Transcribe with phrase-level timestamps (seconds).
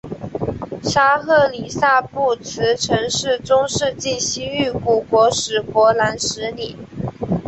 [0.81, 6.75] 沙赫里萨布兹曾是中世纪西域古国史国南十里。